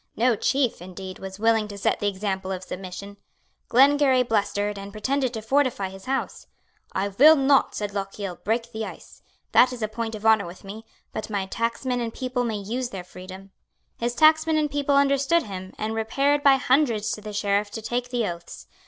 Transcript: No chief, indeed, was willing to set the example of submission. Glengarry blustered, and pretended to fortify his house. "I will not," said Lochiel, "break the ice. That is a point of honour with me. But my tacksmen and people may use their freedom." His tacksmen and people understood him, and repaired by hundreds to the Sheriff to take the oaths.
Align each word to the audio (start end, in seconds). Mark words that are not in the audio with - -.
No 0.15 0.35
chief, 0.35 0.81
indeed, 0.81 1.19
was 1.19 1.37
willing 1.37 1.67
to 1.67 1.77
set 1.77 1.99
the 1.99 2.07
example 2.07 2.51
of 2.51 2.63
submission. 2.63 3.17
Glengarry 3.69 4.23
blustered, 4.23 4.75
and 4.79 4.91
pretended 4.91 5.31
to 5.35 5.43
fortify 5.43 5.89
his 5.89 6.05
house. 6.05 6.47
"I 6.91 7.09
will 7.09 7.35
not," 7.35 7.75
said 7.75 7.93
Lochiel, 7.93 8.39
"break 8.43 8.71
the 8.71 8.83
ice. 8.83 9.21
That 9.51 9.71
is 9.71 9.83
a 9.83 9.87
point 9.87 10.15
of 10.15 10.25
honour 10.25 10.47
with 10.47 10.63
me. 10.63 10.85
But 11.13 11.29
my 11.29 11.45
tacksmen 11.45 12.01
and 12.01 12.11
people 12.11 12.43
may 12.43 12.57
use 12.57 12.89
their 12.89 13.03
freedom." 13.03 13.51
His 13.99 14.15
tacksmen 14.15 14.57
and 14.57 14.71
people 14.71 14.95
understood 14.95 15.43
him, 15.43 15.71
and 15.77 15.93
repaired 15.93 16.41
by 16.41 16.55
hundreds 16.55 17.11
to 17.11 17.21
the 17.21 17.31
Sheriff 17.31 17.69
to 17.69 17.81
take 17.83 18.09
the 18.09 18.27
oaths. 18.27 18.65